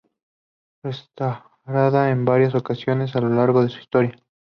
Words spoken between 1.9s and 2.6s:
en varias